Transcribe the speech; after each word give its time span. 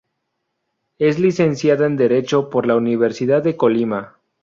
Es 0.97 1.19
licenciada 1.19 1.85
en 1.85 1.95
Derecho 1.95 2.49
por 2.49 2.65
la 2.65 2.75
Universidad 2.75 3.43
de 3.43 3.55
Colima. 3.55 4.17